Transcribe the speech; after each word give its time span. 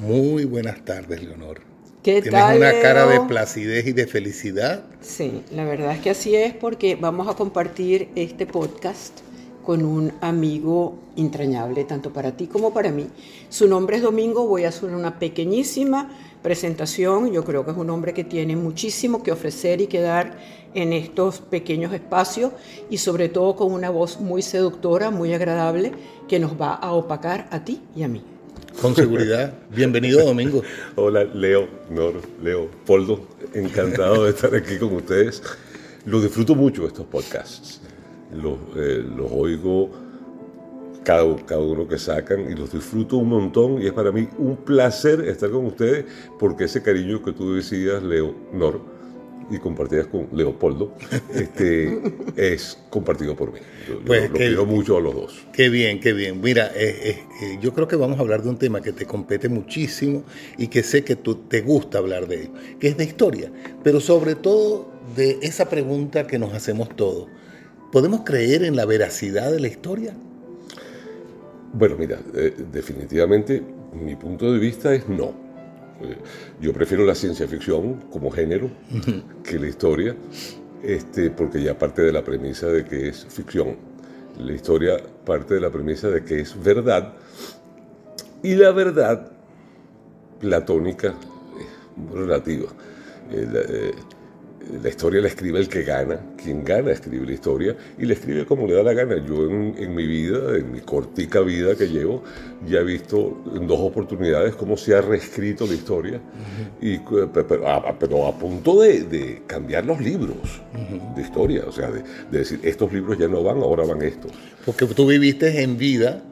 Muy 0.00 0.46
buenas 0.46 0.82
tardes, 0.82 1.22
Leonor. 1.22 1.60
¿Qué 2.02 2.22
Tienes 2.22 2.40
tal, 2.40 2.56
una 2.56 2.72
cara 2.80 3.06
de 3.06 3.20
placidez 3.20 3.86
y 3.86 3.92
de 3.92 4.06
felicidad. 4.06 4.82
Sí, 5.02 5.42
la 5.52 5.66
verdad 5.66 5.92
es 5.92 6.00
que 6.00 6.08
así 6.08 6.34
es 6.34 6.54
porque 6.54 6.96
vamos 6.96 7.28
a 7.28 7.34
compartir 7.34 8.08
este 8.14 8.46
podcast 8.46 9.20
con 9.62 9.84
un 9.84 10.10
amigo 10.22 10.98
entrañable, 11.16 11.84
tanto 11.84 12.14
para 12.14 12.34
ti 12.34 12.46
como 12.46 12.72
para 12.72 12.90
mí. 12.90 13.08
Su 13.50 13.68
nombre 13.68 13.98
es 13.98 14.02
Domingo, 14.02 14.46
voy 14.46 14.64
a 14.64 14.70
hacer 14.70 14.88
una 14.88 15.18
pequeñísima 15.18 16.10
presentación. 16.42 17.30
Yo 17.30 17.44
creo 17.44 17.66
que 17.66 17.72
es 17.72 17.76
un 17.76 17.90
hombre 17.90 18.14
que 18.14 18.24
tiene 18.24 18.56
muchísimo 18.56 19.22
que 19.22 19.32
ofrecer 19.32 19.82
y 19.82 19.86
que 19.86 20.00
dar 20.00 20.38
en 20.72 20.94
estos 20.94 21.42
pequeños 21.42 21.92
espacios 21.92 22.52
y 22.88 22.96
sobre 22.96 23.28
todo 23.28 23.54
con 23.54 23.70
una 23.70 23.90
voz 23.90 24.18
muy 24.18 24.40
seductora, 24.40 25.10
muy 25.10 25.34
agradable, 25.34 25.92
que 26.26 26.38
nos 26.38 26.58
va 26.58 26.72
a 26.72 26.92
opacar 26.92 27.48
a 27.50 27.66
ti 27.66 27.82
y 27.94 28.02
a 28.02 28.08
mí. 28.08 28.24
Con 28.78 28.94
seguridad. 28.94 29.52
Bienvenido, 29.68 30.24
Domingo. 30.24 30.62
Hola, 30.96 31.24
Leo, 31.24 31.68
Nor, 31.90 32.14
Leo, 32.42 32.70
Poldo. 32.86 33.26
Encantado 33.52 34.24
de 34.24 34.30
estar 34.30 34.54
aquí 34.54 34.78
con 34.78 34.94
ustedes. 34.94 35.42
Los 36.06 36.22
disfruto 36.22 36.54
mucho 36.54 36.86
estos 36.86 37.06
podcasts. 37.06 37.80
Los, 38.32 38.58
eh, 38.76 39.04
los 39.16 39.30
oigo 39.32 39.90
cada, 41.04 41.36
cada 41.44 41.60
uno 41.60 41.86
que 41.86 41.98
sacan 41.98 42.50
y 42.50 42.54
los 42.54 42.72
disfruto 42.72 43.18
un 43.18 43.28
montón 43.28 43.82
y 43.82 43.86
es 43.86 43.92
para 43.92 44.12
mí 44.12 44.28
un 44.38 44.56
placer 44.56 45.20
estar 45.22 45.50
con 45.50 45.66
ustedes 45.66 46.06
porque 46.38 46.64
ese 46.64 46.82
cariño 46.82 47.22
que 47.22 47.32
tú 47.32 47.54
decías, 47.54 48.02
Leo, 48.02 48.34
Nor, 48.52 48.80
y 49.50 49.58
compartías 49.58 50.06
con 50.06 50.28
Leopoldo, 50.32 50.94
este, 51.34 52.00
es 52.36 52.78
compartido 52.88 53.36
por 53.36 53.52
mí. 53.52 53.58
Yo, 53.88 53.94
yo 53.94 54.04
Pues 54.04 54.30
lo 54.30 54.36
quiero 54.36 54.66
mucho 54.66 54.96
a 54.96 55.00
los 55.00 55.14
dos. 55.14 55.46
Qué 55.52 55.68
bien, 55.68 56.00
qué 56.00 56.12
bien. 56.12 56.40
Mira, 56.40 56.68
eh, 56.74 56.96
eh, 57.02 57.18
eh, 57.42 57.58
yo 57.60 57.74
creo 57.74 57.88
que 57.88 57.96
vamos 57.96 58.18
a 58.18 58.22
hablar 58.22 58.42
de 58.42 58.48
un 58.48 58.58
tema 58.58 58.80
que 58.80 58.92
te 58.92 59.06
compete 59.06 59.48
muchísimo 59.48 60.22
y 60.56 60.68
que 60.68 60.82
sé 60.82 61.04
que 61.04 61.16
tú 61.16 61.34
te 61.34 61.60
gusta 61.62 61.98
hablar 61.98 62.28
de 62.28 62.42
él, 62.42 62.50
que 62.78 62.88
es 62.88 62.96
de 62.96 63.04
historia, 63.04 63.50
pero 63.82 64.00
sobre 64.00 64.34
todo 64.34 64.90
de 65.16 65.38
esa 65.42 65.68
pregunta 65.68 66.26
que 66.26 66.38
nos 66.38 66.54
hacemos 66.54 66.94
todos. 66.96 67.28
¿Podemos 67.92 68.20
creer 68.24 68.62
en 68.62 68.76
la 68.76 68.86
veracidad 68.86 69.50
de 69.50 69.60
la 69.60 69.66
historia? 69.66 70.14
Bueno, 71.72 71.96
mira, 71.98 72.18
eh, 72.34 72.54
definitivamente 72.72 73.62
mi 73.92 74.14
punto 74.16 74.52
de 74.52 74.58
vista 74.58 74.94
es 74.94 75.08
no. 75.08 75.49
Eh, 76.02 76.16
yo 76.60 76.72
prefiero 76.72 77.04
la 77.04 77.14
ciencia 77.14 77.46
ficción 77.46 77.94
como 78.10 78.30
género 78.30 78.70
que 79.44 79.58
la 79.58 79.68
historia, 79.68 80.16
este, 80.82 81.30
porque 81.30 81.62
ya 81.62 81.78
parte 81.78 82.02
de 82.02 82.12
la 82.12 82.24
premisa 82.24 82.66
de 82.68 82.84
que 82.84 83.08
es 83.08 83.26
ficción. 83.26 83.76
La 84.38 84.52
historia 84.52 84.96
parte 85.24 85.54
de 85.54 85.60
la 85.60 85.70
premisa 85.70 86.08
de 86.08 86.24
que 86.24 86.40
es 86.40 86.62
verdad 86.62 87.14
y 88.42 88.54
la 88.54 88.70
verdad 88.70 89.30
platónica 90.38 91.14
es 91.58 92.14
relativa. 92.14 92.68
Eh, 93.30 93.48
la, 93.52 93.60
eh, 93.60 93.94
la 94.82 94.88
historia 94.88 95.20
la 95.20 95.28
escribe 95.28 95.58
el 95.58 95.68
que 95.68 95.82
gana, 95.82 96.20
quien 96.42 96.64
gana 96.64 96.90
escribe 96.92 97.26
la 97.26 97.32
historia 97.32 97.76
y 97.98 98.04
la 98.04 98.12
escribe 98.12 98.44
como 98.44 98.66
le 98.66 98.74
da 98.74 98.82
la 98.82 98.92
gana. 98.92 99.16
Yo 99.26 99.48
en, 99.48 99.74
en 99.78 99.94
mi 99.94 100.06
vida, 100.06 100.56
en 100.56 100.70
mi 100.70 100.80
cortica 100.80 101.40
vida 101.40 101.74
que 101.74 101.88
llevo, 101.88 102.22
ya 102.68 102.80
he 102.80 102.84
visto 102.84 103.42
en 103.56 103.66
dos 103.66 103.80
oportunidades 103.80 104.54
cómo 104.54 104.76
se 104.76 104.94
ha 104.94 105.00
reescrito 105.00 105.66
la 105.66 105.74
historia, 105.74 106.20
y, 106.80 106.94
eh, 106.94 107.00
pe- 107.32 107.44
pero, 107.44 107.68
a, 107.68 107.98
pero 107.98 108.26
a 108.26 108.38
punto 108.38 108.80
de, 108.80 109.02
de 109.04 109.42
cambiar 109.46 109.86
los 109.86 110.00
libros 110.00 110.60
de 111.16 111.22
historia, 111.22 111.64
o 111.66 111.72
sea, 111.72 111.90
de, 111.90 112.02
de 112.30 112.38
decir, 112.38 112.60
estos 112.62 112.92
libros 112.92 113.18
ya 113.18 113.28
no 113.28 113.42
van, 113.42 113.58
ahora 113.58 113.84
van 113.84 114.02
estos. 114.02 114.30
Porque 114.66 114.86
tú 114.86 115.06
viviste 115.06 115.62
en 115.62 115.76
vida 115.78 116.22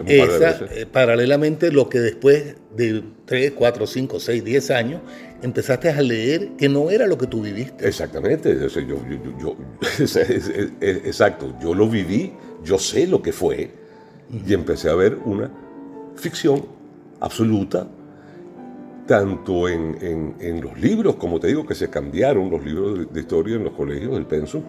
Un 0.00 0.06
par 0.06 0.28
de 0.28 0.36
esa, 0.36 0.60
veces. 0.64 0.70
eh, 0.78 0.86
paralelamente 0.86 1.72
lo 1.72 1.88
que 1.88 1.98
después 2.00 2.56
de 2.76 3.02
3, 3.26 3.52
4, 3.52 3.86
5, 3.86 4.20
6, 4.20 4.44
10 4.44 4.70
años 4.70 5.00
empezaste 5.42 5.88
a 5.90 6.00
leer 6.02 6.50
que 6.58 6.68
no 6.68 6.90
era 6.90 7.06
lo 7.06 7.16
que 7.18 7.26
tú 7.26 7.42
viviste. 7.42 7.86
Exactamente, 7.86 8.56
yo, 8.58 8.80
yo- 8.80 9.38
yo- 9.38 9.56
exacto, 10.80 11.54
yo 11.60 11.74
lo 11.74 11.88
viví, 11.88 12.32
yo 12.64 12.78
sé 12.78 13.06
lo 13.06 13.22
que 13.22 13.32
fue 13.32 13.70
y 14.46 14.52
empecé 14.52 14.90
a 14.90 14.94
ver 14.94 15.16
una 15.24 15.50
ficción 16.16 16.64
absoluta, 17.20 17.86
tanto 19.06 19.68
en, 19.68 19.96
en- 20.02 20.34
en 20.40 20.60
los 20.60 20.78
libros, 20.78 21.16
como 21.16 21.40
te 21.40 21.46
digo, 21.48 21.66
que 21.66 21.74
se 21.74 21.88
cambiaron 21.88 22.50
los 22.50 22.64
libros 22.64 22.98
de, 22.98 23.04
de 23.06 23.20
historia 23.20 23.56
en 23.56 23.64
los 23.64 23.72
colegios, 23.72 24.16
el 24.16 24.26
pensum, 24.26 24.62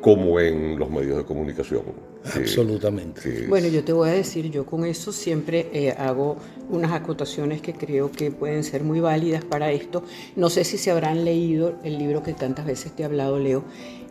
como 0.00 0.38
en 0.40 0.78
los 0.78 0.90
medios 0.90 1.16
de 1.16 1.24
comunicación. 1.24 1.82
Absolutamente. 2.24 3.46
Bueno, 3.48 3.68
yo 3.68 3.84
te 3.84 3.92
voy 3.92 4.10
a 4.10 4.12
decir, 4.12 4.50
yo 4.50 4.64
con 4.64 4.84
eso 4.84 5.12
siempre 5.12 5.68
eh, 5.72 5.92
hago 5.92 6.36
unas 6.70 6.92
acotaciones 6.92 7.60
que 7.60 7.74
creo 7.74 8.10
que 8.10 8.30
pueden 8.30 8.64
ser 8.64 8.84
muy 8.84 9.00
válidas 9.00 9.44
para 9.44 9.70
esto. 9.72 10.02
No 10.36 10.50
sé 10.50 10.64
si 10.64 10.78
se 10.78 10.90
habrán 10.90 11.24
leído 11.24 11.78
el 11.84 11.98
libro 11.98 12.22
que 12.22 12.32
tantas 12.32 12.66
veces 12.66 12.92
te 12.92 13.02
he 13.02 13.06
hablado, 13.06 13.38
Leo, 13.38 13.64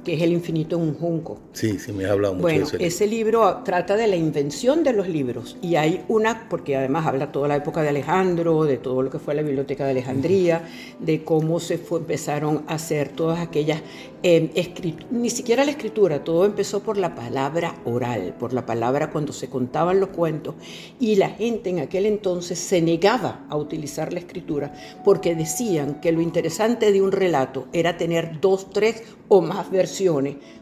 que 0.03 0.13
es 0.15 0.21
El 0.21 0.31
infinito 0.33 0.75
en 0.77 0.81
un 0.83 0.93
junco. 0.95 1.39
Sí, 1.53 1.77
sí, 1.79 1.91
me 1.91 2.05
has 2.05 2.11
hablado 2.11 2.33
mucho 2.35 2.43
Bueno, 2.43 2.59
de 2.59 2.63
ese 2.65 2.77
libro. 2.77 2.87
ese 2.87 3.07
libro 3.07 3.57
trata 3.63 3.95
de 3.95 4.07
la 4.07 4.15
invención 4.15 4.83
de 4.83 4.93
los 4.93 5.07
libros 5.07 5.57
y 5.61 5.75
hay 5.75 6.03
una, 6.07 6.47
porque 6.49 6.75
además 6.75 7.05
habla 7.07 7.31
toda 7.31 7.47
la 7.47 7.55
época 7.57 7.81
de 7.81 7.89
Alejandro, 7.89 8.63
de 8.63 8.77
todo 8.77 9.01
lo 9.01 9.09
que 9.09 9.19
fue 9.19 9.35
la 9.35 9.41
Biblioteca 9.41 9.85
de 9.85 9.91
Alejandría, 9.91 10.63
de 10.99 11.23
cómo 11.23 11.59
se 11.59 11.77
fue, 11.77 11.99
empezaron 11.99 12.63
a 12.67 12.75
hacer 12.75 13.09
todas 13.09 13.39
aquellas, 13.39 13.81
eh, 14.23 14.49
escrit- 14.55 15.05
ni 15.11 15.29
siquiera 15.29 15.65
la 15.65 15.71
escritura, 15.71 16.23
todo 16.23 16.45
empezó 16.45 16.81
por 16.81 16.97
la 16.97 17.15
palabra 17.15 17.75
oral, 17.85 18.35
por 18.39 18.53
la 18.53 18.65
palabra 18.65 19.11
cuando 19.11 19.33
se 19.33 19.49
contaban 19.49 19.99
los 19.99 20.09
cuentos 20.09 20.55
y 20.99 21.15
la 21.15 21.29
gente 21.29 21.69
en 21.69 21.79
aquel 21.79 22.05
entonces 22.05 22.59
se 22.59 22.81
negaba 22.81 23.45
a 23.49 23.57
utilizar 23.57 24.13
la 24.13 24.19
escritura 24.19 24.73
porque 25.03 25.35
decían 25.35 25.99
que 26.01 26.11
lo 26.11 26.21
interesante 26.21 26.91
de 26.91 27.01
un 27.01 27.11
relato 27.11 27.67
era 27.73 27.97
tener 27.97 28.39
dos, 28.41 28.69
tres 28.71 29.03
o 29.27 29.41
más 29.41 29.69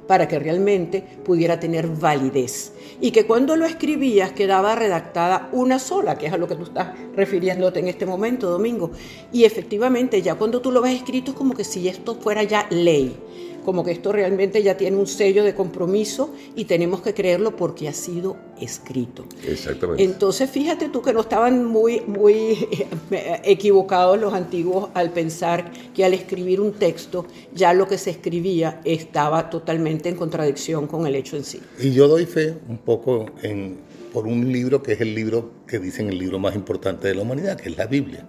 para 0.08 0.28
que 0.28 0.40
realmente 0.40 1.04
pudiera 1.24 1.60
tener 1.60 1.88
validez. 1.88 2.74
Y 3.00 3.12
que 3.12 3.26
cuando 3.26 3.56
lo 3.56 3.66
escribías 3.66 4.32
quedaba 4.32 4.76
redactada 4.76 5.50
una 5.52 5.80
sola, 5.80 6.18
que 6.18 6.26
es 6.26 6.34
a 6.34 6.38
lo 6.38 6.48
que 6.48 6.56
tú 6.56 6.64
estás 6.64 6.98
refiriéndote 7.16 7.80
en 7.80 7.88
este 7.88 8.06
momento, 8.06 8.50
Domingo. 8.50 8.92
Y 9.32 9.44
efectivamente, 9.44 10.22
ya 10.22 10.36
cuando 10.36 10.62
tú 10.62 10.72
lo 10.72 10.82
ves 10.82 10.96
escrito 10.96 11.32
es 11.32 11.38
como 11.38 11.54
que 11.54 11.64
si 11.64 11.88
esto 11.88 12.16
fuera 12.16 12.44
ya 12.44 12.68
ley, 12.72 13.16
como 13.64 13.84
que 13.84 13.92
esto 13.92 14.12
realmente 14.12 14.62
ya 14.64 14.78
tiene 14.78 14.98
un 14.98 15.08
sello 15.08 15.44
de 15.44 15.54
compromiso 15.54 16.34
y 16.56 16.66
tenemos 16.66 17.02
que 17.02 17.14
creerlo 17.14 17.56
porque 17.56 17.88
ha 17.88 17.94
sido 17.94 18.38
escrito. 18.60 19.26
exactamente. 19.48 20.04
Entonces, 20.04 20.50
fíjate 20.50 20.90
tú 20.90 21.02
que 21.02 21.14
no 21.14 21.22
estaban 21.22 21.66
muy, 21.66 22.02
muy 22.02 22.68
eh, 23.12 23.42
equivocados 23.44 24.20
los 24.20 24.34
antiguos 24.34 24.90
al 24.94 25.12
pensar 25.12 25.72
que 25.94 26.06
al 26.06 26.14
escribir 26.14 26.62
un 26.62 26.74
texto 26.74 27.26
ya 27.54 27.74
lo 27.74 27.88
que 27.88 27.98
se 27.98 28.12
escribía 28.12 28.82
estaba 28.84 29.50
totalmente 29.50 30.10
en 30.10 30.16
contradicción 30.16 30.88
con 30.88 31.06
el 31.08 31.16
hecho 31.16 31.38
en 31.38 31.44
sí. 31.44 31.60
Y 31.80 31.92
yo 31.92 32.08
doy 32.08 32.26
fe 32.26 32.56
un 32.68 32.78
poco 32.78 33.26
en, 33.42 33.78
por 34.14 34.28
un 34.28 34.52
libro 34.52 34.82
que 34.84 34.94
es 34.94 35.02
el 35.02 35.16
libro 35.16 35.52
que 35.68 35.80
dicen 35.80 36.10
el 36.10 36.18
libro 36.18 36.40
más 36.40 36.56
importante 36.56 37.08
de 37.08 37.16
la 37.16 37.22
humanidad, 37.22 37.58
que 37.58 37.70
es 37.70 37.78
la 37.78 37.86
Biblia. 37.86 38.26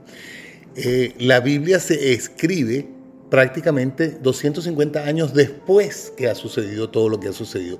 Eh, 0.76 1.14
la 1.18 1.40
Biblia 1.40 1.80
se 1.80 2.12
escribe 2.12 2.99
prácticamente 3.30 4.18
250 4.20 5.04
años 5.04 5.32
después 5.32 6.12
que 6.16 6.28
ha 6.28 6.34
sucedido 6.34 6.90
todo 6.90 7.08
lo 7.08 7.20
que 7.20 7.28
ha 7.28 7.32
sucedido. 7.32 7.78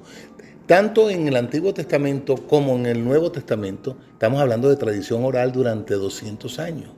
Tanto 0.66 1.10
en 1.10 1.26
el 1.26 1.34
Antiguo 1.34 1.74
Testamento 1.74 2.36
como 2.46 2.76
en 2.76 2.86
el 2.86 3.04
Nuevo 3.04 3.32
Testamento, 3.32 3.96
estamos 4.12 4.40
hablando 4.40 4.68
de 4.68 4.76
tradición 4.76 5.24
oral 5.24 5.50
durante 5.50 5.94
200 5.94 6.60
años. 6.60 6.90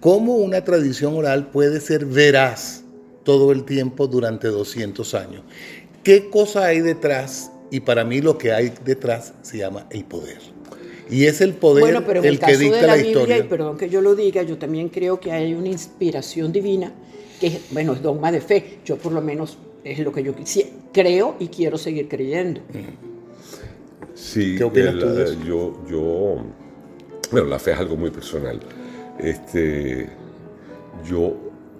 ¿Cómo 0.00 0.34
una 0.36 0.62
tradición 0.62 1.16
oral 1.16 1.50
puede 1.50 1.80
ser 1.80 2.04
veraz 2.04 2.84
todo 3.24 3.50
el 3.50 3.64
tiempo 3.64 4.06
durante 4.06 4.48
200 4.48 5.14
años? 5.14 5.42
¿Qué 6.04 6.28
cosa 6.28 6.66
hay 6.66 6.80
detrás? 6.80 7.50
Y 7.70 7.80
para 7.80 8.04
mí 8.04 8.20
lo 8.20 8.36
que 8.36 8.52
hay 8.52 8.72
detrás 8.84 9.32
se 9.42 9.58
llama 9.58 9.86
el 9.90 10.04
poder. 10.04 10.57
Y 11.10 11.24
es 11.26 11.40
el 11.40 11.54
poder 11.54 11.82
Bueno, 11.82 12.02
pero 12.06 12.20
en 12.20 12.26
el, 12.26 12.32
el, 12.34 12.38
que 12.38 12.46
caso 12.46 12.58
dicta 12.58 12.76
de 12.76 12.82
la, 12.82 12.88
la, 12.88 12.94
Biblia, 12.96 13.10
historia. 13.10 13.38
y 13.38 13.42
perdón 13.44 13.76
que 13.76 13.88
yo 13.88 14.00
lo 14.00 14.14
diga, 14.14 14.42
yo 14.42 14.58
también 14.58 14.88
creo 14.88 15.18
que 15.20 15.32
hay 15.32 15.54
una 15.54 15.68
inspiración 15.68 16.52
divina, 16.52 16.92
que 17.40 17.46
es, 17.48 17.60
bueno, 17.70 17.94
es 17.94 18.02
dogma 18.02 18.30
de 18.32 18.40
fe. 18.40 18.78
Yo 18.84 18.96
por 18.96 19.12
lo 19.12 19.22
menos 19.22 19.58
es 19.84 19.98
lo 20.00 20.12
que 20.12 20.22
yo 20.22 20.34
creo 20.92 21.36
y 21.38 21.48
quiero 21.48 21.78
seguir 21.78 22.08
creyendo. 22.08 22.60
Sí, 24.14 24.56
¿Qué 24.56 24.64
opinas 24.64 24.94
el, 24.94 25.00
tú 25.00 25.06
de 25.08 25.20
eh, 25.20 25.24
eso? 25.24 25.44
Yo, 25.44 25.86
yo, 25.88 26.44
bueno, 27.30 27.46
la 27.46 27.58
fe 27.58 27.72
es 27.72 27.78
algo 27.78 27.96
muy 27.96 28.10
personal. 28.10 28.60
Este, 29.18 30.08
yo 31.08 31.36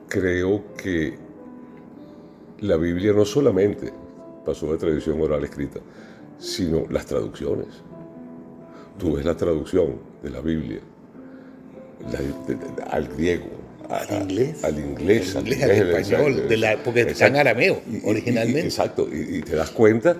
creo 0.09 0.63
que 0.77 1.15
la 2.61 2.77
Biblia 2.77 3.13
no 3.13 3.25
solamente 3.25 3.93
pasó 4.45 4.73
de 4.73 4.79
tradición 4.79 5.21
oral 5.21 5.45
escrita, 5.45 5.81
sino 6.39 6.85
las 6.91 7.07
traducciones. 7.07 7.67
Tú 8.99 9.15
ves 9.17 9.25
la 9.25 9.37
traducción 9.37 9.97
de 10.23 10.31
la 10.31 10.41
Biblia 10.41 10.81
la- 12.13 12.19
de- 12.21 12.55
de- 12.55 12.83
al 12.91 13.09
griego, 13.09 13.47
Al 13.89 14.23
inglés. 14.23 14.65
al 14.65 14.79
inglés, 14.79 15.35
Al 15.37 15.43
inglés, 15.49 15.63
al 15.63 15.71
español, 15.71 16.33
exacto, 16.33 16.49
de 16.49 16.57
la- 16.57 16.83
porque 16.83 17.01
está 17.01 17.27
en 17.27 17.37
exacto. 17.37 17.41
arameo, 17.41 17.83
Y- 17.91 18.01
originalmente. 18.09 18.61
y- 18.61 18.65
exacto, 18.65 19.09
y, 19.13 19.41
te 19.43 19.57
das 19.57 19.71
cuenta 19.71 20.17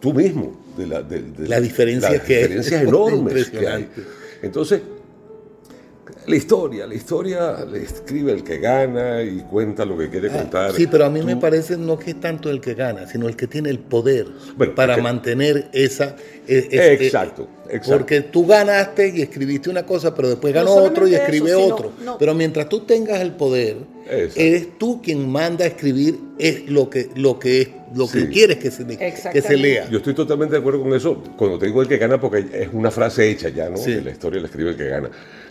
tú 0.00 0.12
mismo 0.12 0.60
de, 0.76 0.86
la, 0.86 1.02
de- 1.02 1.22
de 1.22 1.48
La 1.48 1.60
diferencia 1.60 2.10
las 2.10 2.20
que 2.22 2.38
diferencias 2.38 2.82
enormes 2.82 3.50
que 3.50 3.68
hay. 3.68 3.88
Entonces, 4.42 4.80
la 6.26 6.36
historia, 6.36 6.86
la 6.86 6.94
historia 6.94 7.64
le 7.64 7.82
escribe 7.82 8.32
el 8.32 8.42
que 8.44 8.58
gana 8.58 9.22
y 9.22 9.40
cuenta 9.42 9.84
lo 9.84 9.96
que 9.96 10.08
quiere 10.10 10.30
Ah, 10.30 10.38
contar. 10.38 10.72
Sí, 10.72 10.86
pero 10.86 11.04
a 11.04 11.10
mí 11.10 11.22
me 11.22 11.36
parece 11.36 11.76
no 11.76 11.98
que 11.98 12.10
es 12.10 12.20
tanto 12.20 12.50
el 12.50 12.60
que 12.60 12.74
gana, 12.74 13.06
sino 13.06 13.28
el 13.28 13.36
que 13.36 13.46
tiene 13.46 13.70
el 13.70 13.78
poder 13.78 14.26
Bueno, 14.56 14.74
para 14.74 14.96
mantener 14.98 15.68
esa... 15.72 16.16
eh, 16.48 16.68
este- 16.70 17.04
Exacto, 17.04 17.48
exacto. 17.68 17.90
Porque 17.98 18.20
tú 18.20 18.46
ganaste 18.46 19.12
y 19.14 19.22
escribiste 19.22 19.70
una 19.70 19.84
cosa, 19.86 20.14
pero 20.14 20.28
después 20.28 20.52
ganó 20.52 20.74
otro 20.74 21.06
y 21.06 21.14
eso, 21.14 21.22
escribe 21.22 21.50
sino- 21.54 21.64
otro. 21.74 21.92
no. 22.04 22.18
Pero 22.18 22.34
mientras 22.34 22.68
tú 22.68 22.80
tengas 22.80 23.20
el 23.20 23.32
poder, 23.32 23.76
Exacto. 24.10 24.40
eres 24.40 24.78
tú 24.78 25.00
quien 25.02 25.28
manda 25.30 25.64
a 25.64 25.68
escribir 25.68 26.18
es 26.48 26.68
lo 26.68 26.90
que 26.90 27.08
lo 27.14 27.38
que 27.38 27.60
es 27.62 27.68
lo 27.94 28.06
que 28.08 28.20
Sí. 28.22 28.26
quieres 28.28 28.56
que 28.58 28.70
se, 28.70 28.84
que 28.86 29.42
se 29.42 29.56
lea. 29.56 29.88
Yo 29.90 29.98
estoy 29.98 30.14
totalmente 30.14 30.54
de 30.54 30.60
acuerdo 30.60 30.82
con 30.82 30.92
eso 30.94 31.22
cuando 31.36 31.58
te 31.58 31.66
digo 31.66 31.82
el 31.82 31.88
que 31.88 31.98
gana, 31.98 32.20
porque 32.20 32.44
es 32.52 32.68
una 32.72 32.90
frase 32.90 33.30
hecha 33.30 33.48
ya, 33.50 33.68
¿no? 33.70 33.76
Sí. 33.76 34.00
La 34.00 34.10
historia 34.10 34.40
la 34.40 34.46
escribe 34.46 34.70
el 34.70 34.76
que 34.76 34.88
gana. 34.88 35.10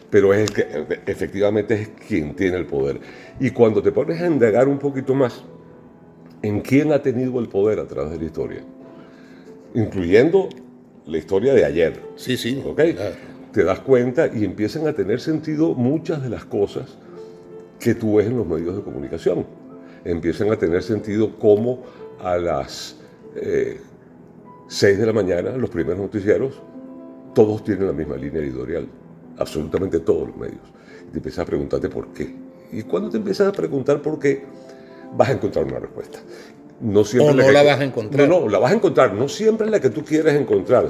Pero 0.10 0.34
es 0.34 0.42
el 0.42 0.52
que 0.54 0.68
efectivamente 1.06 1.74
es 1.76 1.90
quien 2.08 2.36
tiene 2.36 2.58
el 2.58 2.66
poder. 2.66 3.00
Y 3.40 3.52
cuando 3.52 3.82
te 3.82 3.92
pones 3.92 4.22
a 4.22 4.28
indagar 4.28 4.68
un 4.68 4.78
poquito 4.80 5.14
más 5.14 5.44
en 6.42 6.60
quién 6.62 6.92
ha 6.92 7.02
tenido 7.02 7.40
el 7.40 7.48
poder 7.48 7.80
a 7.80 7.88
través 7.88 8.12
de 8.12 8.18
la 8.18 8.26
historia, 8.26 8.62
incluyendo 9.74 10.50
la 11.06 11.18
historia 11.18 11.54
de 11.54 11.64
ayer, 11.66 12.00
Sí, 12.16 12.36
sí. 12.38 12.62
¿ok? 12.66 12.76
claro. 12.96 13.16
Te 13.54 13.64
das 13.64 13.80
cuenta 13.80 14.28
y 14.34 14.46
empiezan 14.46 14.88
a 14.88 14.94
tener 14.94 15.20
sentido 15.20 15.74
muchas 15.74 16.22
de 16.24 16.30
las 16.30 16.46
cosas 16.46 16.98
que 17.80 17.96
tú 17.96 18.16
ves 18.16 18.28
en 18.28 18.38
los 18.38 18.48
medios 18.48 18.76
de 18.76 18.82
comunicación. 18.82 19.46
Empiezan 20.04 20.52
a 20.52 20.58
tener 20.58 20.82
sentido 20.84 21.38
como 21.38 21.84
a 22.24 22.38
las 22.38 22.96
eh, 23.36 23.80
6 24.68 24.98
de 24.98 25.06
la 25.06 25.14
mañana, 25.14 25.52
los 25.58 25.70
primeros 25.70 26.00
noticieros, 26.00 26.62
todos 27.34 27.64
tienen 27.64 27.88
la 27.88 27.94
misma 27.94 28.16
línea 28.16 28.42
editorial, 28.42 28.88
absolutamente 29.38 30.00
todos 30.00 30.30
los 30.30 30.38
medios. 30.38 30.62
Y 31.08 31.12
te 31.12 31.18
empiezas 31.18 31.40
a 31.40 31.46
preguntarte 31.46 31.90
por 31.90 32.08
qué. 32.14 32.34
Y 32.72 32.84
cuando 32.84 33.10
te 33.10 33.18
empiezas 33.18 33.48
a 33.48 33.52
preguntar 33.52 34.02
por 34.02 34.18
qué, 34.18 34.44
vas 35.16 35.30
a 35.30 35.34
encontrar 35.34 35.66
una 35.66 35.80
respuesta. 35.80 36.20
No 36.80 37.04
siempre 37.04 37.34
O 37.34 37.36
no 37.36 37.46
que 37.46 37.52
la 37.52 37.64
vas 37.64 37.80
a 37.80 37.84
encontrar. 37.84 38.28
No, 38.28 38.42
no, 38.42 38.50
la 38.50 38.60
vas 38.60 38.72
a 38.72 38.76
encontrar. 38.76 39.14
No 39.14 39.28
siempre 39.28 39.70
la 39.70 39.80
que 39.80 39.90
tú 39.90 40.04
quieres 40.04 40.34
encontrar. 40.36 40.90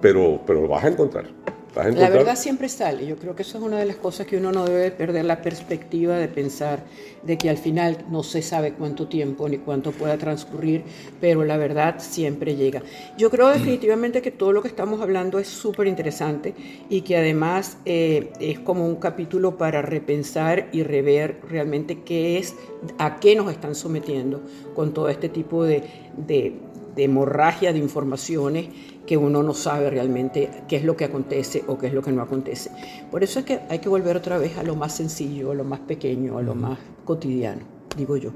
Pero, 0.00 0.40
pero 0.46 0.62
lo 0.62 0.68
vas 0.68 0.84
a 0.84 0.88
encontrar. 0.88 1.26
La 1.74 2.10
verdad 2.10 2.36
siempre 2.36 2.68
sale. 2.68 3.06
Yo 3.06 3.16
creo 3.16 3.36
que 3.36 3.42
eso 3.42 3.58
es 3.58 3.64
una 3.64 3.78
de 3.78 3.86
las 3.86 3.96
cosas 3.96 4.26
que 4.26 4.36
uno 4.36 4.50
no 4.50 4.64
debe 4.64 4.90
perder 4.90 5.24
la 5.24 5.40
perspectiva 5.40 6.16
de 6.16 6.26
pensar 6.28 6.84
de 7.22 7.38
que 7.38 7.48
al 7.48 7.58
final 7.58 7.98
no 8.10 8.22
se 8.22 8.42
sabe 8.42 8.72
cuánto 8.72 9.06
tiempo 9.06 9.48
ni 9.48 9.58
cuánto 9.58 9.92
pueda 9.92 10.18
transcurrir, 10.18 10.82
pero 11.20 11.44
la 11.44 11.56
verdad 11.56 11.96
siempre 11.98 12.56
llega. 12.56 12.82
Yo 13.16 13.30
creo 13.30 13.48
definitivamente 13.48 14.20
que 14.22 14.30
todo 14.30 14.52
lo 14.52 14.62
que 14.62 14.68
estamos 14.68 15.00
hablando 15.00 15.38
es 15.38 15.48
súper 15.48 15.86
interesante 15.86 16.54
y 16.88 17.02
que 17.02 17.16
además 17.16 17.78
eh, 17.84 18.32
es 18.40 18.58
como 18.58 18.86
un 18.86 18.96
capítulo 18.96 19.56
para 19.56 19.82
repensar 19.82 20.68
y 20.72 20.82
rever 20.82 21.40
realmente 21.48 22.02
qué 22.02 22.38
es, 22.38 22.56
a 22.98 23.20
qué 23.20 23.36
nos 23.36 23.50
están 23.50 23.74
sometiendo 23.74 24.42
con 24.74 24.92
todo 24.92 25.08
este 25.08 25.28
tipo 25.28 25.64
de, 25.64 25.84
de, 26.16 26.54
de 26.96 27.04
hemorragia 27.04 27.72
de 27.72 27.78
informaciones 27.78 28.68
que 29.10 29.16
uno 29.16 29.42
no 29.42 29.54
sabe 29.54 29.90
realmente 29.90 30.48
qué 30.68 30.76
es 30.76 30.84
lo 30.84 30.96
que 30.96 31.04
acontece 31.04 31.64
o 31.66 31.76
qué 31.76 31.88
es 31.88 31.92
lo 31.92 32.00
que 32.00 32.12
no 32.12 32.22
acontece. 32.22 32.70
Por 33.10 33.24
eso 33.24 33.40
es 33.40 33.44
que 33.44 33.58
hay 33.68 33.80
que 33.80 33.88
volver 33.88 34.16
otra 34.16 34.38
vez 34.38 34.56
a 34.56 34.62
lo 34.62 34.76
más 34.76 34.94
sencillo, 34.94 35.50
a 35.50 35.54
lo 35.56 35.64
más 35.64 35.80
pequeño, 35.80 36.38
a 36.38 36.42
lo 36.42 36.54
más 36.54 36.78
cotidiano, 37.04 37.62
digo 37.96 38.16
yo. 38.16 38.30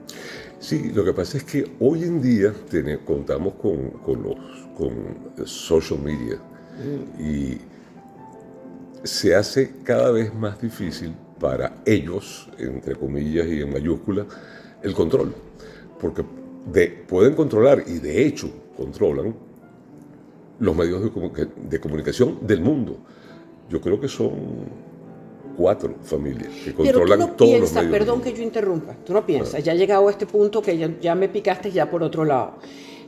Sí, 0.59 0.91
lo 0.93 1.05
que 1.05 1.12
pasa 1.12 1.37
es 1.38 1.44
que 1.44 1.65
hoy 1.79 2.03
en 2.03 2.21
día 2.21 2.53
contamos 3.05 3.55
con, 3.55 3.91
con 4.05 4.21
los 4.25 4.35
con 4.76 5.47
social 5.47 6.00
media 6.00 6.38
y 7.21 7.56
se 9.05 9.37
hace 9.37 9.75
cada 9.85 10.11
vez 10.11 10.35
más 10.35 10.61
difícil 10.61 11.15
para 11.38 11.82
ellos, 11.87 12.49
entre 12.59 12.97
comillas 12.97 13.47
y 13.47 13.61
en 13.61 13.73
mayúsculas, 13.73 14.26
el 14.82 14.93
control. 14.93 15.32
Porque 16.00 16.25
de- 16.73 16.88
pueden 17.06 17.35
controlar 17.35 17.85
y 17.87 17.99
de 18.00 18.26
hecho 18.26 18.50
controlan 18.76 19.37
los 20.59 20.77
medios 20.77 21.03
de, 21.03 21.49
de 21.69 21.81
comunicación 21.81 22.39
del 22.47 22.61
mundo. 22.61 22.99
Yo 23.69 23.81
creo 23.81 24.01
que 24.01 24.09
son 24.09 24.33
cuatro 25.56 25.95
familias 26.03 26.49
que 26.65 26.73
Pero 26.73 26.77
tú 26.77 26.83
controlan 26.83 27.19
no 27.21 27.27
todos 27.29 27.51
los 27.51 27.61
piensas, 27.61 27.85
medios. 27.85 27.99
perdón 27.99 28.21
que 28.23 28.33
yo 28.33 28.43
interrumpa, 28.43 28.95
tú 29.05 29.12
no 29.12 29.25
piensas, 29.25 29.62
ya 29.62 29.73
he 29.73 29.77
llegado 29.79 30.09
a 30.09 30.11
este 30.11 30.27
punto 30.27 30.61
que 30.61 30.77
ya, 30.77 30.91
ya 31.01 31.15
me 31.15 31.29
picaste 31.29 31.71
ya 31.71 31.91
por 31.91 32.03
otro 32.03 32.25
lado. 32.25 32.55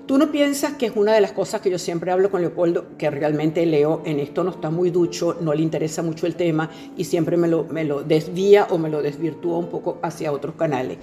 Tú 0.06 0.18
no 0.18 0.30
piensas 0.30 0.74
que 0.74 0.86
es 0.86 0.92
una 0.94 1.12
de 1.14 1.20
las 1.20 1.32
cosas 1.32 1.60
que 1.60 1.68
yo 1.68 1.80
siempre 1.80 2.12
hablo 2.12 2.30
con 2.30 2.40
Leopoldo, 2.40 2.86
que 2.96 3.10
realmente 3.10 3.66
Leo 3.66 4.02
en 4.04 4.20
esto 4.20 4.44
no 4.44 4.50
está 4.50 4.70
muy 4.70 4.90
ducho, 4.90 5.36
no 5.40 5.52
le 5.52 5.62
interesa 5.62 6.00
mucho 6.02 6.28
el 6.28 6.36
tema 6.36 6.70
y 6.96 7.02
siempre 7.02 7.36
me 7.36 7.48
lo, 7.48 7.64
me 7.64 7.82
lo 7.82 8.04
desvía 8.04 8.68
o 8.70 8.78
me 8.78 8.88
lo 8.88 9.02
desvirtúa 9.02 9.58
un 9.58 9.66
poco 9.68 9.98
hacia 10.02 10.30
otros 10.30 10.54
canales. 10.54 10.98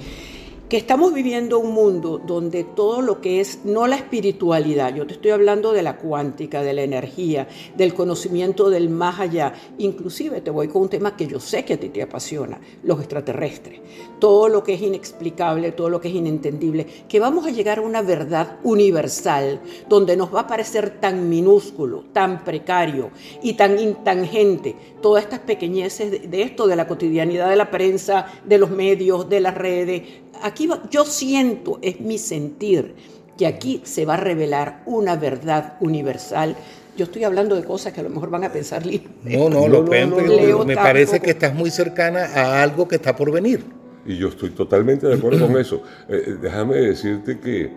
Que 0.74 0.80
estamos 0.80 1.14
viviendo 1.14 1.60
un 1.60 1.72
mundo 1.72 2.18
donde 2.18 2.64
todo 2.64 3.04
lo 3.04 3.22
que 3.22 3.40
es, 3.40 3.60
no 3.64 3.86
la 3.86 3.96
espiritualidad, 3.96 4.96
yo 4.96 5.06
te 5.06 5.14
estoy 5.14 5.30
hablando 5.30 5.72
de 5.72 5.84
la 5.84 5.98
cuántica, 5.98 6.64
de 6.64 6.74
la 6.74 6.82
energía, 6.82 7.48
del 7.78 7.94
conocimiento 7.94 8.72
del 8.72 8.90
más 8.90 9.20
allá, 9.20 9.54
inclusive 9.78 10.42
te 10.42 10.50
voy 10.50 10.70
con 10.70 10.82
un 10.82 10.90
tema 10.90 11.16
que 11.16 11.28
yo 11.28 11.40
sé 11.40 11.64
que 11.64 11.76
a 11.76 11.80
ti 11.80 11.90
te 11.90 12.02
apasiona, 12.02 12.60
los 12.82 12.98
extraterrestres, 12.98 13.82
todo 14.18 14.50
lo 14.50 14.64
que 14.64 14.74
es 14.74 14.82
inexplicable, 14.82 15.74
todo 15.74 15.90
lo 15.90 16.02
que 16.02 16.08
es 16.08 16.16
inentendible, 16.16 16.88
que 17.08 17.20
vamos 17.20 17.46
a 17.46 17.52
llegar 17.52 17.78
a 17.78 17.82
una 17.84 18.02
verdad 18.02 18.58
universal 18.64 19.62
donde 19.88 20.18
nos 20.18 20.34
va 20.34 20.40
a 20.40 20.48
parecer 20.48 21.00
tan 21.00 21.30
minúsculo, 21.30 22.06
tan 22.14 22.44
precario 22.44 23.12
y 23.44 23.54
tan 23.54 23.78
intangente 23.78 24.76
todas 25.04 25.26
estas 25.26 25.42
pequeñeces 25.42 26.32
de, 26.32 26.42
esto, 26.42 26.66
de 26.66 26.76
la 26.76 26.88
cotidianidad 26.88 27.50
de 27.50 27.58
la 27.58 27.70
prensa, 27.70 28.26
de 28.44 28.58
los 28.58 28.72
medios, 28.72 29.30
de 29.30 29.40
las 29.40 29.54
redes. 29.54 30.02
Aquí 30.42 30.68
va- 30.68 30.82
yo 30.90 31.06
siento, 31.06 31.80
es 31.82 32.00
mi 32.02 32.18
sentir, 32.18 32.96
que 33.38 33.48
aquí 33.48 33.82
se 33.84 34.06
va 34.06 34.16
a 34.16 34.18
revelar 34.18 34.84
una 34.86 35.16
verdad 35.16 35.74
universal. 35.80 36.56
Yo 36.98 37.06
estoy 37.06 37.24
hablando 37.24 37.56
de 37.56 37.64
cosas 37.64 37.94
que 37.94 38.02
a 38.02 38.04
lo 38.04 38.10
mejor 38.10 38.30
van 38.30 38.44
a 38.44 38.52
pensar 38.52 38.84
No, 39.24 39.50
no, 39.50 39.68
lo 39.68 39.82
no, 39.82 39.86
cuento, 39.88 40.18
no, 40.18 40.28
me- 40.28 40.28
Leo 40.36 40.66
me 40.66 40.76
parece 40.76 41.20
que 41.20 41.32
estás 41.32 41.54
muy 41.54 41.72
cercana 41.72 42.26
a 42.36 42.62
algo 42.62 42.88
que 42.88 42.96
está 42.98 43.16
por 43.16 43.32
venir. 43.32 43.64
Y 44.06 44.18
yo 44.18 44.28
estoy 44.28 44.50
totalmente 44.52 45.08
de 45.08 45.16
acuerdo 45.16 45.48
con 45.48 45.58
eso. 45.58 45.82
Eh, 46.10 46.24
eh, 46.28 46.36
déjame 46.42 46.76
decirte 46.76 47.40
que, 47.40 47.72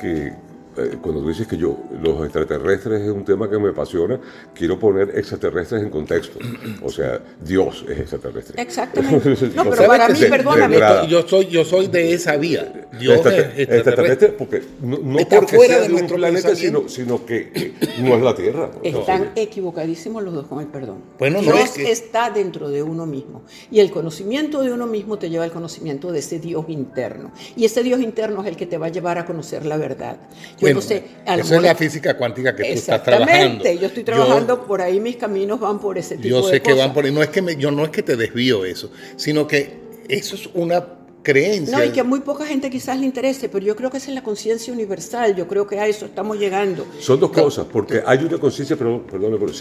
que 0.00 0.32
eh, 0.78 0.98
cuando 1.00 1.22
tú 1.22 1.28
dices 1.28 1.46
que 1.46 1.56
yo, 1.56 1.78
los 2.02 2.22
extraterrestres 2.22 3.02
es 3.02 3.10
un 3.10 3.24
tema 3.24 3.48
que 3.48 3.58
me 3.58 3.70
apasiona, 3.70 4.18
quiero 4.54 4.78
poner 4.78 5.10
extraterrestres 5.16 5.82
en 5.82 5.90
contexto. 5.90 6.38
O 6.82 6.90
sea, 6.90 7.20
Dios 7.40 7.84
es 7.88 7.98
extraterrestre. 8.00 8.60
Exactamente. 8.60 9.36
No, 9.56 9.64
pero 9.70 9.86
para 9.86 10.08
mí, 10.08 10.18
perdóname. 10.28 10.78
Yo 11.08 11.26
soy, 11.26 11.46
yo 11.46 11.64
soy 11.64 11.86
de 11.88 12.12
esa 12.12 12.36
vía. 12.36 12.85
Dios 12.98 13.14
Extrater- 13.16 13.40
es 13.54 13.58
extraterrestre, 13.60 13.76
extraterrestre. 13.78 14.28
porque 14.32 14.62
no, 14.80 14.98
no 14.98 15.18
Está 15.18 15.36
porque 15.40 15.56
fuera 15.56 15.74
sea 15.74 15.82
de 15.82 15.88
de 15.88 15.92
un 15.94 15.98
nuestro 16.00 16.16
planeta, 16.16 16.54
sino, 16.56 16.88
sino 16.88 17.24
que, 17.26 17.72
no 18.00 18.14
es 18.16 18.22
la 18.22 18.34
Tierra. 18.34 18.70
Están 18.82 19.32
equivocadísimos 19.36 20.22
los 20.22 20.34
dos 20.34 20.46
con 20.46 20.60
el 20.60 20.66
perdón. 20.66 21.02
Bueno, 21.18 21.42
no 21.42 21.52
Dios 21.52 21.60
es 21.64 21.70
que- 21.72 21.90
está 21.90 22.30
dentro 22.30 22.68
de 22.68 22.82
uno 22.82 23.06
mismo. 23.06 23.42
Y 23.70 23.80
el 23.80 23.90
conocimiento 23.90 24.62
de 24.62 24.72
uno 24.72 24.86
mismo 24.86 25.18
te 25.18 25.30
lleva 25.30 25.44
al 25.44 25.52
conocimiento 25.52 26.12
de 26.12 26.18
ese 26.18 26.38
Dios 26.38 26.64
interno. 26.68 27.32
Y 27.56 27.64
ese 27.64 27.82
Dios 27.82 28.00
interno 28.00 28.42
es 28.42 28.48
el 28.48 28.56
que 28.56 28.66
te 28.66 28.78
va 28.78 28.86
a 28.86 28.90
llevar 28.90 29.18
a 29.18 29.24
conocer 29.26 29.64
la 29.66 29.76
verdad. 29.76 30.16
Yo 30.52 30.56
Bueno, 30.62 30.76
no 30.76 30.82
sé. 30.82 31.02
a 31.26 31.36
lo 31.36 31.42
eso 31.42 31.54
es 31.56 31.62
la 31.62 31.74
física 31.74 32.16
cuántica 32.16 32.54
que 32.54 32.62
tú 32.64 32.68
estás 32.70 33.02
trabajando. 33.02 33.32
Exactamente. 33.32 33.78
Yo 33.78 33.86
estoy 33.86 34.04
trabajando 34.04 34.64
por 34.66 34.80
ahí, 34.82 35.00
mis 35.00 35.16
caminos 35.16 35.60
van 35.60 35.78
por 35.78 35.98
ese 35.98 36.16
tipo 36.16 36.28
Yo 36.28 36.46
de 36.46 36.52
sé 36.54 36.60
que 36.62 36.70
cosas. 36.72 36.78
van 36.78 36.94
por 36.94 37.04
ahí. 37.04 37.12
No 37.12 37.22
es 37.22 37.28
que 37.28 37.42
me- 37.42 37.56
yo 37.56 37.70
no 37.70 37.84
es 37.84 37.90
que 37.90 38.02
te 38.02 38.16
desvío 38.16 38.64
eso, 38.64 38.90
sino 39.16 39.46
que 39.46 39.78
eso 40.08 40.34
es 40.36 40.48
una 40.54 40.84
creencia. 41.32 41.76
No, 41.76 41.84
y 41.84 41.90
que 41.90 42.00
a 42.00 42.04
muy 42.04 42.20
poca 42.20 42.46
gente 42.46 42.70
quizás 42.70 42.98
le 43.00 43.06
interese, 43.06 43.48
pero 43.48 43.64
yo 43.66 43.74
creo 43.74 43.90
que 43.90 43.96
esa 43.96 44.10
es 44.10 44.14
la 44.14 44.22
conciencia 44.22 44.72
universal. 44.72 45.34
Yo 45.34 45.48
creo 45.48 45.66
que 45.66 45.78
a 45.80 45.86
eso 45.88 46.06
estamos 46.06 46.38
llegando. 46.38 46.86
Son 47.00 47.18
dos 47.18 47.30
cosas, 47.32 47.66
porque 47.72 48.02
hay 48.06 48.18
una 48.24 48.38
conciencia, 48.38 48.76
perdón, 48.76 49.04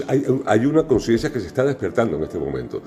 hay, 0.08 0.24
hay 0.46 0.66
una 0.66 0.84
conciencia 0.86 1.32
que 1.34 1.40
se 1.40 1.48
está 1.48 1.64
despertando 1.64 2.18
en 2.18 2.24
este 2.24 2.38
momento 2.38 2.82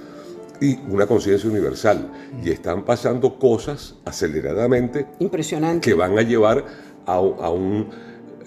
y 0.60 0.76
una 0.88 1.06
conciencia 1.06 1.48
universal 1.50 2.10
y 2.44 2.50
están 2.50 2.84
pasando 2.84 3.38
cosas 3.38 3.94
aceleradamente 4.04 5.06
Impresionante. 5.18 5.88
que 5.88 5.94
van 5.94 6.16
a 6.18 6.22
llevar 6.22 6.64
a, 7.06 7.20
un- 7.20 7.36
a 7.40 7.50
un 7.50 7.88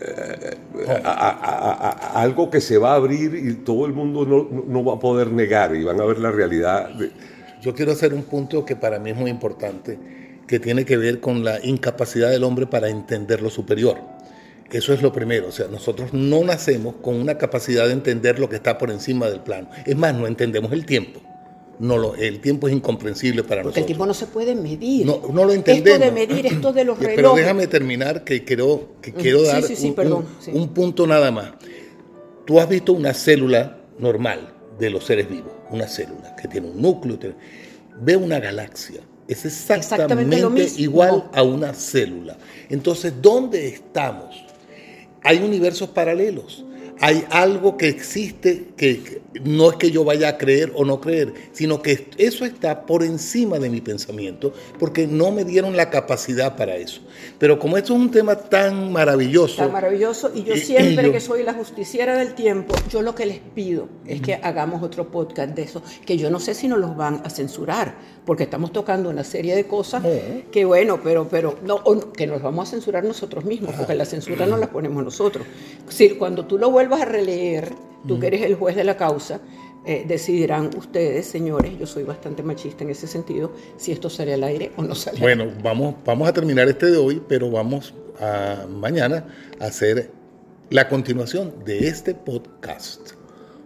eh, 0.01 0.57
a, 1.05 1.09
a- 1.09 1.29
a- 1.29 1.89
a- 1.89 2.17
a 2.17 2.21
algo 2.21 2.49
que 2.49 2.59
se 2.59 2.77
va 2.77 2.93
a 2.93 2.95
abrir 2.95 3.35
y 3.35 3.53
todo 3.63 3.85
el 3.85 3.93
mundo 3.93 4.25
no, 4.25 4.47
no- 4.49 4.63
no 4.67 4.83
va 4.83 4.95
a 4.95 4.99
poder 4.99 5.31
negar 5.31 5.75
y 5.75 5.83
van 5.83 5.99
a 6.01 6.05
ver 6.05 6.19
la 6.19 6.31
realidad. 6.31 6.89
de- 6.95 7.11
Yo 7.61 7.73
quiero 7.75 7.91
hacer 7.91 8.11
un 8.13 8.23
punto 8.23 8.65
que 8.65 8.75
para 8.75 8.97
mí 8.97 9.11
es 9.11 9.15
muy 9.15 9.29
importante, 9.29 9.99
que 10.51 10.59
tiene 10.59 10.83
que 10.83 10.97
ver 10.97 11.21
con 11.21 11.45
la 11.45 11.65
incapacidad 11.65 12.29
del 12.29 12.43
hombre 12.43 12.67
para 12.67 12.89
entender 12.89 13.41
lo 13.41 13.49
superior. 13.49 13.97
Eso 14.69 14.93
es 14.93 15.01
lo 15.01 15.13
primero, 15.13 15.47
o 15.47 15.51
sea, 15.53 15.67
nosotros 15.69 16.13
no 16.13 16.43
nacemos 16.43 16.95
con 17.01 17.15
una 17.15 17.37
capacidad 17.37 17.87
de 17.87 17.93
entender 17.93 18.37
lo 18.37 18.49
que 18.49 18.57
está 18.57 18.77
por 18.77 18.91
encima 18.91 19.29
del 19.29 19.39
plano. 19.39 19.69
Es 19.85 19.95
más, 19.95 20.13
no 20.13 20.27
entendemos 20.27 20.73
el 20.73 20.85
tiempo. 20.85 21.21
No 21.79 21.97
lo, 21.97 22.15
el 22.15 22.41
tiempo 22.41 22.67
es 22.67 22.73
incomprensible 22.73 23.43
para 23.43 23.63
Porque 23.63 23.79
el 23.79 23.83
nosotros. 23.83 23.85
tiempo 23.87 24.05
no 24.05 24.13
se 24.13 24.27
puede 24.27 24.53
medir. 24.55 25.05
No, 25.05 25.21
no 25.33 25.45
lo 25.45 25.53
entendemos. 25.53 25.89
Esto 26.01 26.05
de 26.05 26.11
medir, 26.11 26.45
esto 26.45 26.73
de 26.73 26.83
los 26.83 26.97
Pero 26.99 27.15
relojes. 27.15 27.43
déjame 27.43 27.67
terminar, 27.67 28.23
que 28.25 28.43
quiero, 28.43 28.89
que 29.01 29.13
quiero 29.13 29.39
Sí, 29.39 29.45
dar 29.47 29.63
sí, 29.63 29.75
sí, 29.77 29.87
un, 29.87 29.95
perdón, 29.95 30.25
un 30.53 30.69
punto 30.73 31.07
nada 31.07 31.31
más. 31.31 31.53
Tú 32.45 32.59
has 32.59 32.67
visto 32.67 32.91
una 32.93 33.13
célula 33.13 33.77
normal, 33.99 34.53
de 34.77 34.89
los 34.89 35.05
seres 35.05 35.29
vivos, 35.29 35.53
una 35.69 35.87
célula 35.87 36.35
que 36.35 36.47
tiene 36.49 36.67
un 36.69 36.81
núcleo, 36.81 37.17
ve 38.01 38.15
una 38.17 38.39
galaxia. 38.39 38.99
Es 39.31 39.45
exactamente, 39.45 40.71
igual 40.77 41.29
a 41.33 41.41
una 41.41 41.73
célula. 41.73 42.35
Entonces, 42.69 43.13
¿dónde 43.21 43.65
estamos? 43.65 44.43
Hay 45.23 45.37
universos 45.37 45.87
paralelos 45.89 46.65
hay 46.99 47.25
algo 47.29 47.77
que 47.77 47.87
existe 47.87 48.69
que 48.75 49.21
no 49.43 49.71
es 49.71 49.77
que 49.77 49.91
yo 49.91 50.03
vaya 50.03 50.29
a 50.29 50.37
creer 50.37 50.71
o 50.75 50.83
no 50.83 50.99
creer, 50.99 51.33
sino 51.53 51.81
que 51.81 52.09
eso 52.17 52.45
está 52.45 52.85
por 52.85 53.03
encima 53.03 53.59
de 53.59 53.69
mi 53.69 53.81
pensamiento, 53.81 54.53
porque 54.77 55.07
no 55.07 55.31
me 55.31 55.45
dieron 55.45 55.77
la 55.77 55.89
capacidad 55.89 56.55
para 56.57 56.75
eso. 56.75 57.01
Pero 57.39 57.59
como 57.59 57.77
esto 57.77 57.93
es 57.93 57.99
un 57.99 58.11
tema 58.11 58.35
tan 58.35 58.91
maravilloso. 58.91 59.57
Tan 59.57 59.71
maravilloso, 59.71 60.31
y 60.33 60.43
yo 60.43 60.55
siempre 60.55 61.11
que 61.11 61.19
soy 61.19 61.43
la 61.43 61.53
justiciera 61.53 62.17
del 62.17 62.33
tiempo, 62.33 62.75
yo 62.89 63.01
lo 63.01 63.15
que 63.15 63.25
les 63.25 63.39
pido 63.39 63.87
es 64.05 64.21
que 64.21 64.35
hagamos 64.35 64.83
otro 64.83 65.09
podcast 65.09 65.55
de 65.55 65.63
eso, 65.63 65.81
que 66.05 66.17
yo 66.17 66.29
no 66.29 66.39
sé 66.39 66.53
si 66.53 66.67
nos 66.67 66.79
los 66.79 66.95
van 66.95 67.21
a 67.23 67.29
censurar, 67.29 67.95
porque 68.25 68.43
estamos 68.43 68.71
tocando 68.71 69.09
una 69.09 69.23
serie 69.23 69.55
de 69.55 69.65
cosas 69.65 70.03
que 70.51 70.65
bueno, 70.65 70.99
pero, 71.03 71.27
pero 71.27 71.57
no, 71.63 71.81
que 72.11 72.27
nos 72.27 72.41
vamos 72.41 72.67
a 72.67 72.71
censurar 72.71 73.03
nosotros 73.03 73.45
mismos, 73.45 73.73
porque 73.75 73.95
la 73.95 74.05
censura 74.05 74.45
no 74.45 74.57
la 74.57 74.69
ponemos 74.69 75.03
nosotros. 75.03 75.45
Si, 75.89 76.09
cuando 76.11 76.45
tú 76.45 76.57
lo 76.57 76.69
vuelvas 76.91 77.07
a 77.07 77.11
releer, 77.11 77.73
tú 78.07 78.19
que 78.19 78.27
eres 78.27 78.41
el 78.41 78.55
juez 78.55 78.75
de 78.75 78.83
la 78.83 78.97
causa, 78.97 79.39
eh, 79.85 80.03
decidirán 80.07 80.69
ustedes, 80.77 81.25
señores, 81.25 81.71
yo 81.79 81.87
soy 81.87 82.03
bastante 82.03 82.43
machista 82.43 82.83
en 82.83 82.89
ese 82.89 83.07
sentido, 83.07 83.53
si 83.77 83.91
esto 83.91 84.09
sale 84.09 84.33
al 84.33 84.43
aire 84.43 84.71
o 84.75 84.83
no 84.83 84.93
sale 84.93 85.19
Bueno, 85.19 85.47
vamos, 85.63 85.95
vamos 86.05 86.27
a 86.27 86.33
terminar 86.33 86.67
este 86.67 86.91
de 86.91 86.97
hoy, 86.97 87.21
pero 87.27 87.49
vamos 87.49 87.93
a 88.19 88.67
mañana 88.69 89.25
a 89.59 89.65
hacer 89.65 90.11
la 90.69 90.87
continuación 90.89 91.53
de 91.65 91.87
este 91.87 92.13
podcast. 92.13 93.11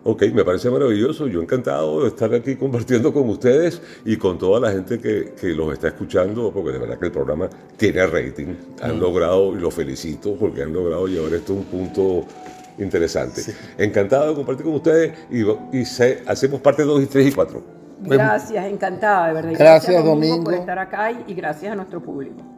Ok, 0.08 0.25
me 0.32 0.46
parece 0.46 0.70
maravilloso. 0.70 1.25
Yo 1.27 1.41
encantado 1.41 2.03
de 2.03 2.10
estar 2.10 2.32
aquí 2.32 2.55
compartiendo 2.55 3.12
con 3.12 3.27
ustedes 3.27 3.82
y 4.05 4.17
con 4.17 4.38
toda 4.38 4.60
la 4.60 4.72
gente 4.72 5.00
que, 5.00 5.34
que 5.34 5.48
los 5.48 5.74
está 5.74 5.88
escuchando, 5.88 6.51
porque 6.53 6.74
de 6.74 6.77
verdad 6.77 7.00
que 7.00 7.08
el 7.08 7.12
programa 7.12 7.50
tiene 7.75 8.05
rating. 8.05 8.53
Han 8.84 8.98
mm. 8.98 9.01
logrado, 9.01 9.58
y 9.58 9.60
los 9.60 9.74
felicito, 9.74 10.36
porque 10.36 10.62
han 10.62 10.72
logrado 10.72 11.08
llevar 11.08 11.34
esto 11.34 11.53
a 11.53 11.55
un 11.55 11.63
punto 11.63 12.24
interesante. 12.77 13.41
Encantado 13.77 14.29
de 14.29 14.36
compartir 14.36 14.65
con 14.65 14.75
ustedes 14.75 15.13
y, 15.29 15.41
y 15.41 15.84
hacemos 16.27 16.62
parte 16.62 16.84
2 16.84 17.03
y 17.03 17.05
3 17.08 17.27
y 17.27 17.32
4. 17.32 17.63
Gracias, 18.01 18.65
encantada, 18.65 19.27
de 19.27 19.34
verdad. 19.34 19.51
Gracias, 19.51 19.89
gracias 19.89 20.03
Domingo, 20.03 20.44
por 20.44 20.53
estar 20.53 20.79
acá 20.79 21.12
y 21.12 21.34
gracias 21.34 21.72
a 21.72 21.75
nuestro 21.75 22.01
público. 22.01 22.54